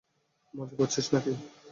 [0.53, 1.31] মজা করছিস নাকি?